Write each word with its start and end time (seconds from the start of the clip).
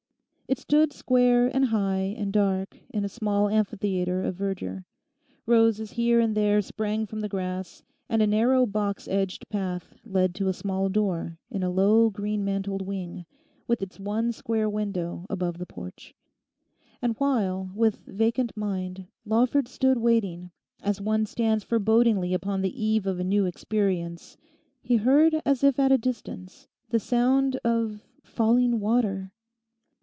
It 0.47 0.57
stood 0.59 0.91
square 0.91 1.47
and 1.47 1.63
high 1.67 2.13
and 2.17 2.33
dark 2.33 2.77
in 2.89 3.05
a 3.05 3.09
small 3.09 3.47
amphitheatre 3.47 4.21
of 4.21 4.35
verdure. 4.35 4.83
Roses 5.45 5.91
here 5.91 6.19
and 6.19 6.35
there 6.35 6.61
sprang 6.61 7.05
from 7.05 7.21
the 7.21 7.29
grass, 7.29 7.83
and 8.09 8.21
a 8.21 8.27
narrow 8.27 8.65
box 8.65 9.07
edged 9.07 9.47
path 9.47 9.95
led 10.03 10.35
to 10.35 10.49
a 10.49 10.53
small 10.53 10.89
door 10.89 11.39
in 11.49 11.63
a 11.63 11.69
low 11.69 12.09
green 12.09 12.43
mantled 12.43 12.81
wing, 12.81 13.25
with 13.65 13.81
its 13.81 13.97
one 13.97 14.33
square 14.33 14.69
window 14.69 15.25
above 15.29 15.57
the 15.57 15.65
porch. 15.65 16.13
And 17.01 17.15
while, 17.17 17.71
with 17.73 17.99
vacant 18.05 18.51
mind, 18.57 19.07
Lawford 19.23 19.69
stood 19.69 19.99
waiting, 19.99 20.51
as 20.81 20.99
one 20.99 21.25
stands 21.27 21.63
forebodingly 21.63 22.33
upon 22.33 22.61
the 22.61 22.83
eve 22.83 23.05
of 23.07 23.21
a 23.21 23.23
new 23.23 23.45
experience 23.45 24.35
he 24.81 24.97
heard 24.97 25.41
as 25.45 25.63
if 25.63 25.79
at 25.79 25.93
a 25.93 25.97
distance 25.97 26.67
the 26.89 26.99
sound 26.99 27.55
of 27.63 28.01
falling 28.21 28.81
water. 28.81 29.31